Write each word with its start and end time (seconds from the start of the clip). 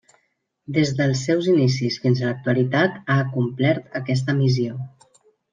Des 0.77 0.93
dels 1.01 1.19
seus 1.27 1.49
inicis 1.51 1.99
fins 2.05 2.23
a 2.23 2.25
l'actualitat 2.29 2.97
ha 3.03 3.21
acomplert 3.27 3.99
aquesta 4.01 4.37
missió. 4.43 4.83